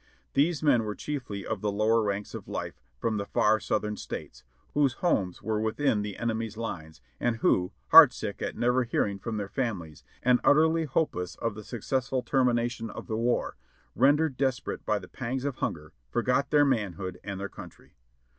[0.33, 4.43] These men were chiefly of the lower ranks of life from the far Southern States,
[4.73, 9.37] whose homes were within the enemy's lines, and who, heart sick at never hearing from
[9.37, 13.57] their families, and utterly hopeless of the successful termination of the war,
[13.93, 17.95] rendered desperate by the pangs of hunger, forgot their man hood and their country.